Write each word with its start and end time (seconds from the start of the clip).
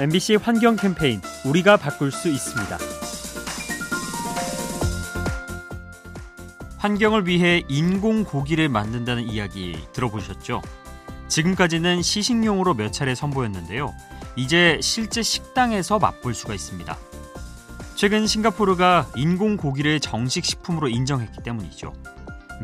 MBC 0.00 0.36
환경 0.42 0.74
캠페인 0.74 1.20
우리가 1.44 1.76
바꿀 1.76 2.10
수 2.10 2.28
있습니다. 2.28 2.78
환경을 6.78 7.28
위해 7.28 7.62
인공 7.68 8.24
고기를 8.24 8.68
만든다는 8.68 9.22
이야기 9.22 9.78
들어보셨죠? 9.92 10.62
지금까지는 11.28 12.02
시식용으로 12.02 12.74
몇 12.74 12.92
차례 12.92 13.14
선보였는데요. 13.14 13.94
이제 14.34 14.80
실제 14.82 15.22
식당에서 15.22 16.00
맛볼 16.00 16.34
수가 16.34 16.54
있습니다. 16.54 16.98
최근 17.94 18.26
싱가포르가 18.26 19.06
인공 19.14 19.56
고기를 19.56 20.00
정식 20.00 20.44
식품으로 20.44 20.88
인정했기 20.88 21.44
때문이죠. 21.44 21.92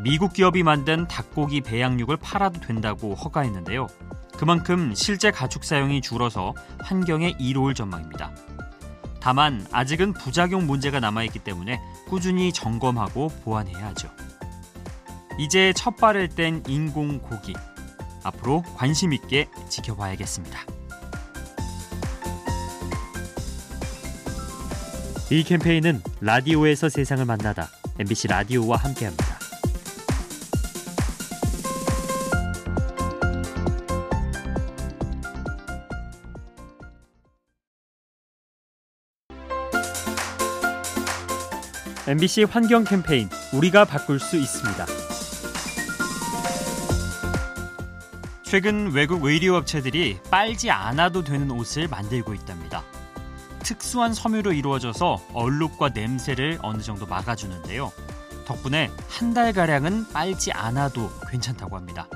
미국 0.02 0.32
기업이 0.32 0.64
만든 0.64 1.06
닭고기 1.06 1.60
배양육을 1.60 2.16
팔아도 2.16 2.60
된다고 2.60 3.14
허가했는데요. 3.14 3.86
그만큼 4.40 4.94
실제 4.94 5.30
가축 5.30 5.64
사용이 5.64 6.00
줄어서 6.00 6.54
환경에 6.78 7.34
이로울 7.38 7.74
전망입니다. 7.74 8.34
다만 9.20 9.66
아직은 9.70 10.14
부작용 10.14 10.66
문제가 10.66 10.98
남아있기 10.98 11.40
때문에 11.40 11.78
꾸준히 12.08 12.50
점검하고 12.50 13.28
보완해야 13.44 13.88
하죠. 13.88 14.08
이제 15.38 15.74
첫 15.76 15.94
발을 15.98 16.28
뗀 16.28 16.62
인공 16.66 17.18
고기. 17.18 17.52
앞으로 18.24 18.62
관심 18.76 19.12
있게 19.12 19.46
지켜봐야겠습니다. 19.68 20.58
이 25.32 25.44
캠페인은 25.44 26.02
라디오에서 26.22 26.88
세상을 26.88 27.22
만나다 27.26 27.68
MBC 27.98 28.28
라디오와 28.28 28.78
함께합니다. 28.78 29.29
MBC 42.10 42.42
환경 42.42 42.82
캠페인 42.82 43.28
우리가 43.52 43.84
바꿀 43.84 44.18
수 44.18 44.36
있습니다. 44.36 44.84
최근 48.42 48.90
외국 48.90 49.24
의류업체들이 49.24 50.18
빨지 50.28 50.72
않아도 50.72 51.22
되는 51.22 51.48
옷을 51.52 51.86
만들고 51.86 52.34
있답니다. 52.34 52.82
특수한 53.60 54.12
섬유로 54.12 54.54
이루어져서 54.54 55.22
얼룩과 55.34 55.90
냄새를 55.90 56.58
어느 56.62 56.82
정도 56.82 57.06
막아주는데요. 57.06 57.92
덕분에 58.44 58.90
한 59.08 59.32
달가량은 59.32 60.08
빨지 60.08 60.50
않아도 60.50 61.12
괜찮다고 61.30 61.76
합니다. 61.76 62.08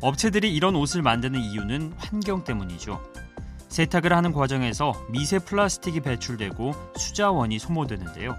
업체들이 0.00 0.50
이런 0.54 0.74
옷을 0.74 1.02
만드는 1.02 1.38
이유는 1.38 1.92
환경 1.98 2.42
때문이죠. 2.42 3.02
세탁을 3.68 4.14
하는 4.14 4.32
과정에서 4.32 4.94
미세 5.10 5.38
플라스틱이 5.38 6.00
배출되고 6.00 6.72
수자원이 6.96 7.58
소모되는데요. 7.58 8.34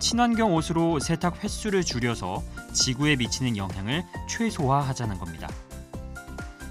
친환경 0.00 0.54
옷으로 0.54 0.98
세탁 0.98 1.44
횟수를 1.44 1.84
줄여서 1.84 2.42
지구에 2.72 3.16
미치는 3.16 3.56
영향을 3.56 4.02
최소화하자는 4.28 5.18
겁니다. 5.18 5.48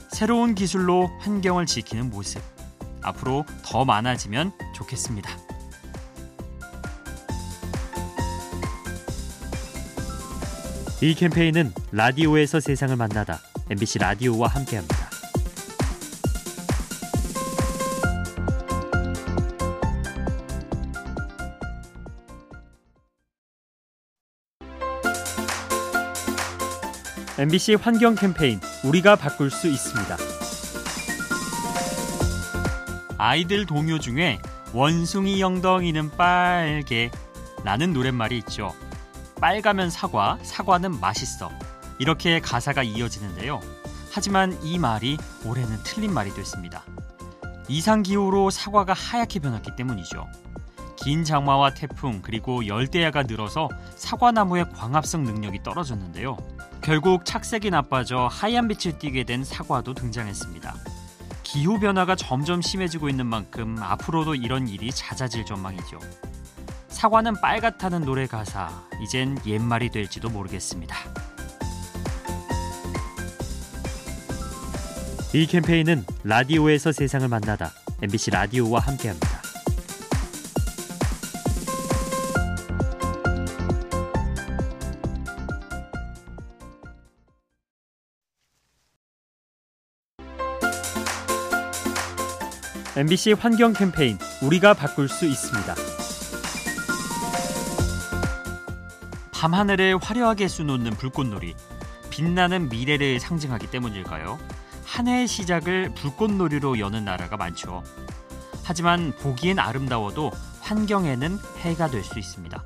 새로운 0.09 0.55
기술로 0.55 1.07
환경을 1.19 1.65
지키는 1.65 2.09
모습. 2.09 2.41
앞으로 3.01 3.45
더 3.63 3.85
많아지면 3.85 4.51
좋겠습니다. 4.75 5.29
이 11.01 11.13
캠페인은 11.13 11.71
라디오에서 11.93 12.59
세상을 12.59 12.93
만나다 12.97 13.39
MBC 13.69 13.99
라디오와 13.99 14.49
함께합니다. 14.49 15.08
MBC 27.37 27.75
환경 27.75 28.15
캠페인 28.15 28.59
우리가 28.83 29.15
바꿀 29.15 29.49
수 29.49 29.67
있습니다. 29.67 30.17
아이들 33.17 33.65
동요 33.65 33.99
중에 33.99 34.39
원숭이 34.73 35.39
영덩이는 35.41 36.11
빨개 36.11 37.11
라는 37.63 37.93
노랫말이 37.93 38.37
있죠. 38.39 38.73
빨가면 39.39 39.89
사과, 39.89 40.37
사과는 40.43 40.99
맛있어. 40.99 41.49
이렇게 41.97 42.39
가사가 42.39 42.83
이어지는데요. 42.83 43.61
하지만 44.11 44.57
이 44.63 44.77
말이 44.77 45.17
올해는 45.45 45.77
틀린 45.83 46.13
말이 46.13 46.33
됐습니다. 46.33 46.83
이상기후로 47.67 48.49
사과가 48.49 48.93
하얗게 48.93 49.39
변했기 49.39 49.75
때문이죠. 49.75 50.27
긴 51.03 51.23
장마와 51.23 51.73
태풍 51.73 52.21
그리고 52.21 52.67
열대야가 52.67 53.23
늘어서 53.23 53.69
사과나무의 53.95 54.69
광합성 54.73 55.23
능력이 55.23 55.63
떨어졌는데요. 55.63 56.37
결국 56.81 57.25
착색이 57.25 57.69
나빠져 57.69 58.27
하얀 58.31 58.67
빛을 58.67 58.99
띠게 58.99 59.23
된 59.23 59.43
사과도 59.43 59.93
등장했습니다. 59.93 60.75
기후 61.43 61.79
변화가 61.79 62.15
점점 62.15 62.61
심해지고 62.61 63.09
있는 63.09 63.25
만큼 63.25 63.77
앞으로도 63.81 64.35
이런 64.35 64.67
일이 64.67 64.91
잦아질 64.91 65.45
전망이죠. 65.45 65.99
사과는 66.89 67.41
빨갛다는 67.41 68.01
노래 68.01 68.27
가사 68.27 68.69
이젠 69.01 69.37
옛말이 69.45 69.89
될지도 69.89 70.29
모르겠습니다. 70.29 70.95
이 75.33 75.45
캠페인은 75.45 76.05
라디오에서 76.23 76.91
세상을 76.91 77.27
만나다 77.27 77.71
MBC 78.01 78.31
라디오와 78.31 78.81
함께합니다. 78.81 79.38
MBC 92.99 93.31
환경 93.31 93.71
캠페인 93.71 94.17
우리가 94.41 94.73
바꿀 94.73 95.07
수 95.07 95.25
있습니다. 95.25 95.73
밤하늘을 99.31 99.97
화려하게 99.99 100.49
수놓는 100.49 100.91
불꽃놀이. 100.97 101.55
빛나는 102.09 102.67
미래를 102.67 103.21
상징하기 103.21 103.67
때문일까요? 103.67 104.37
한 104.83 105.07
해의 105.07 105.29
시작을 105.29 105.93
불꽃놀이로 105.95 106.79
여는 106.79 107.05
나라가 107.05 107.37
많죠. 107.37 107.83
하지만 108.65 109.13
보기엔 109.15 109.59
아름다워도 109.59 110.31
환경에는 110.59 111.37
해가 111.59 111.87
될 111.87 112.03
수 112.03 112.19
있습니다. 112.19 112.61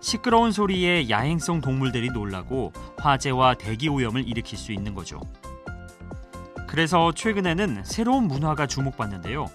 시끄러운 0.00 0.50
소리에 0.50 1.08
야행성 1.10 1.60
동물들이 1.60 2.10
놀라고 2.10 2.72
화재와 2.96 3.54
대기 3.54 3.88
오염을 3.88 4.26
일으킬 4.26 4.58
수 4.58 4.72
있는 4.72 4.96
거죠. 4.96 5.20
그래서 6.68 7.12
최근에는 7.12 7.82
새로운 7.84 8.24
문화가 8.24 8.66
주목받는데요. 8.66 9.46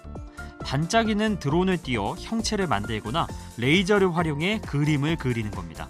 반짝이는 0.64 1.38
드론을 1.38 1.78
띄워 1.78 2.16
형체를 2.18 2.66
만들거나 2.66 3.26
레이저를 3.56 4.16
활용해 4.16 4.62
그림을 4.66 5.16
그리는 5.16 5.50
겁니다. 5.50 5.88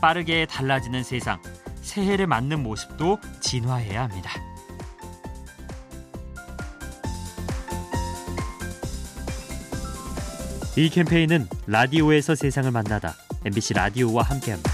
빠르게 0.00 0.46
달라지는 0.46 1.02
세상, 1.02 1.42
새해를 1.82 2.26
맞는 2.26 2.62
모습도 2.62 3.18
진화해야 3.40 4.04
합니다. 4.04 4.30
이 10.76 10.88
캠페인은 10.88 11.48
라디오에서 11.66 12.34
세상을 12.34 12.70
만나다 12.70 13.14
MBC 13.44 13.74
라디오와 13.74 14.24
함께합니다. 14.24 14.73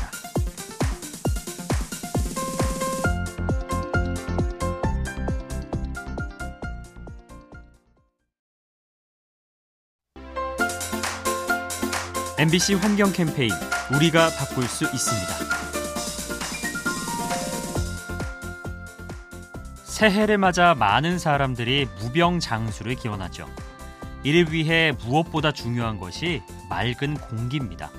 MBC 12.40 12.72
환경 12.76 13.12
캠페인 13.12 13.50
우리가 13.94 14.30
바꿀 14.30 14.64
수 14.64 14.84
있습니다. 14.84 15.34
새해를 19.84 20.38
맞아 20.38 20.74
많은 20.74 21.18
사람들이 21.18 21.86
무병장수를 22.00 22.94
기원하죠. 22.94 23.46
이를 24.22 24.50
위해 24.54 24.94
무엇보다 25.04 25.52
중요한 25.52 25.98
것이 26.00 26.40
맑은 26.70 27.18
공기입니다. 27.18 27.90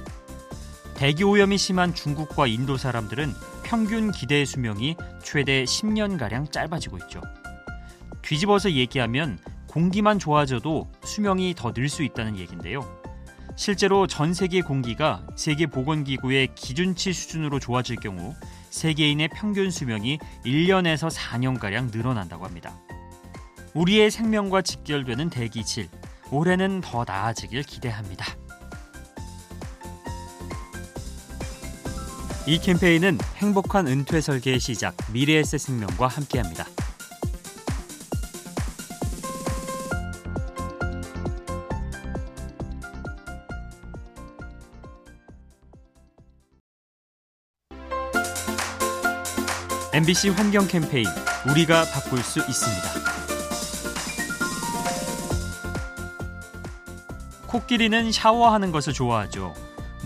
대기 0.96 1.24
오염이 1.24 1.60
심한 1.60 1.94
중국과 1.94 2.48
인도 2.48 2.78
사람들은 2.78 3.36
평균 3.62 4.12
기대 4.12 4.44
수명이 4.44 4.96
최대 5.22 5.66
10년가량 5.66 6.52
짧아지고 6.52 6.98
있죠. 7.04 7.22
뒤집어서 8.24 8.72
얘기하면 8.72 9.38
공기만 9.68 10.18
좋아져도 10.18 10.92
수명이 11.04 11.54
더 11.56 11.74
늘 11.74 11.90
수 11.90 12.02
있다는 12.02 12.40
얘긴데요. 12.40 13.01
실제로 13.62 14.08
전 14.08 14.34
세계 14.34 14.62
공기가 14.62 15.24
세계 15.36 15.68
보건기구의 15.68 16.56
기준치 16.56 17.14
수준으로 17.14 17.60
좋아질 17.60 17.98
경우 17.98 18.34
세계인의 18.72 19.30
평균 19.36 19.70
수명이 19.70 20.18
1년에서 20.44 21.16
4년가량 21.16 21.96
늘어난다고 21.96 22.44
합니다. 22.44 22.76
우리의 23.76 24.10
생명과 24.10 24.64
직결되는 24.64 25.30
대기질. 25.30 25.90
올해는 26.32 26.82
더 26.82 27.06
나아지길 27.06 27.62
기대합니다. 27.62 28.26
이 32.48 32.58
캠페인은 32.58 33.20
행복한 33.36 33.86
은퇴 33.86 34.22
설계의 34.22 34.60
시작 34.60 34.98
미래에셋 35.14 35.60
생명과 35.60 36.08
함께합니다. 36.08 36.66
MBC 49.94 50.30
환경 50.30 50.68
캠페인 50.68 51.06
우리가 51.50 51.84
바꿀 51.84 52.20
수 52.20 52.40
있습니다. 52.40 52.88
코끼리는 57.46 58.10
샤워하는 58.14 58.72
것을 58.72 58.94
좋아하죠. 58.94 59.54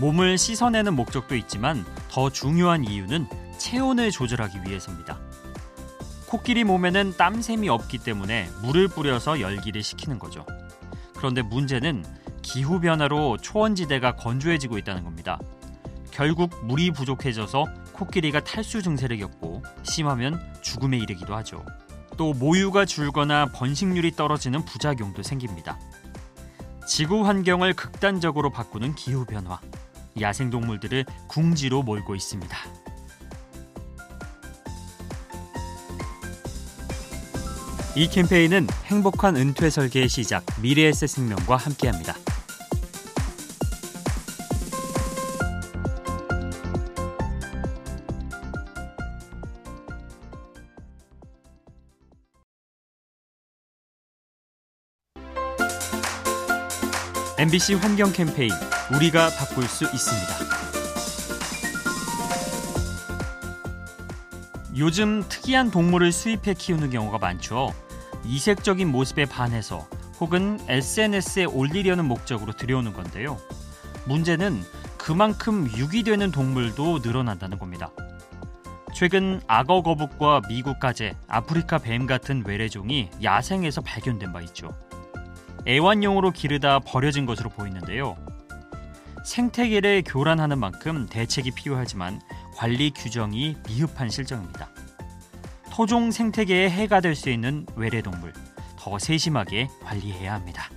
몸을 0.00 0.38
씻어내는 0.38 0.94
목적도 0.94 1.36
있지만 1.36 1.84
더 2.10 2.30
중요한 2.30 2.82
이유는 2.82 3.28
체온을 3.58 4.10
조절하기 4.10 4.62
위해서입니다. 4.66 5.20
코끼리 6.26 6.64
몸에는 6.64 7.16
땀샘이 7.16 7.68
없기 7.68 7.98
때문에 7.98 8.50
물을 8.62 8.88
뿌려서 8.88 9.40
열기를 9.40 9.84
식히는 9.84 10.18
거죠. 10.18 10.44
그런데 11.16 11.42
문제는 11.42 12.04
기후 12.42 12.80
변화로 12.80 13.36
초원지대가 13.36 14.16
건조해지고 14.16 14.78
있다는 14.78 15.04
겁니다. 15.04 15.38
결국 16.10 16.50
물이 16.64 16.90
부족해져서 16.90 17.66
코끼리가 17.96 18.44
탈수 18.44 18.82
증세를 18.82 19.18
겪고 19.18 19.62
심하면 19.82 20.40
죽음에 20.62 20.96
이르기도 20.98 21.34
하죠. 21.36 21.64
또 22.16 22.32
모유가 22.32 22.84
줄거나 22.84 23.46
번식률이 23.52 24.12
떨어지는 24.12 24.64
부작용도 24.64 25.22
생깁니다. 25.22 25.78
지구 26.86 27.26
환경을 27.26 27.74
극단적으로 27.74 28.50
바꾸는 28.50 28.94
기후 28.94 29.24
변화. 29.24 29.60
야생 30.20 30.50
동물들을 30.50 31.04
궁지로 31.28 31.82
몰고 31.82 32.14
있습니다. 32.14 32.56
이 37.96 38.08
캠페인은 38.08 38.66
행복한 38.84 39.36
은퇴 39.36 39.70
설계의 39.70 40.08
시작 40.08 40.44
미래에셋 40.60 41.08
생명과 41.08 41.56
함께합니다. 41.56 42.14
MBC 57.38 57.74
환경 57.74 58.12
캠페인 58.12 58.50
우리가 58.94 59.28
바꿀 59.28 59.64
수 59.64 59.84
있습니다. 59.84 60.32
요즘 64.78 65.22
특이한 65.28 65.70
동물을 65.70 66.12
수입해 66.12 66.54
키우는 66.54 66.88
경우가 66.88 67.18
많죠. 67.18 67.74
이색적인 68.24 68.90
모습에 68.90 69.26
반해서 69.26 69.86
혹은 70.18 70.58
SNS에 70.66 71.44
올리려는 71.44 72.06
목적으로 72.06 72.54
들여오는 72.54 72.94
건데요. 72.94 73.36
문제는 74.06 74.64
그만큼 74.96 75.70
유기되는 75.76 76.30
동물도 76.30 77.00
늘어난다는 77.02 77.58
겁니다. 77.58 77.90
최근 78.94 79.42
악어 79.46 79.82
거북과 79.82 80.40
미국 80.48 80.80
가재, 80.80 81.14
아프리카 81.28 81.76
뱀 81.76 82.06
같은 82.06 82.42
외래종이 82.46 83.10
야생에서 83.22 83.82
발견된 83.82 84.32
바 84.32 84.40
있죠. 84.40 84.74
애완용으로 85.66 86.30
기르다 86.30 86.78
버려진 86.80 87.26
것으로 87.26 87.50
보이는데요. 87.50 88.16
생태계를 89.24 90.04
교란하는 90.06 90.58
만큼 90.58 91.06
대책이 91.06 91.50
필요하지만 91.52 92.20
관리 92.54 92.90
규정이 92.90 93.56
미흡한 93.66 94.08
실정입니다. 94.08 94.70
토종 95.72 96.10
생태계에 96.10 96.70
해가 96.70 97.00
될 97.00 97.14
수 97.16 97.28
있는 97.28 97.66
외래동물 97.74 98.32
더 98.78 98.98
세심하게 98.98 99.68
관리해야 99.82 100.34
합니다. 100.34 100.70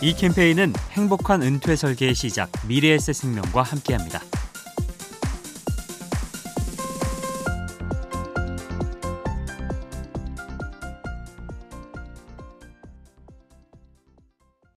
이 0.00 0.14
캠페인은 0.14 0.72
행복한 0.92 1.42
은퇴 1.42 1.76
설계의 1.76 2.14
시작 2.14 2.50
미래에셋 2.66 3.14
생명과 3.14 3.62
함께합니다. 3.62 4.20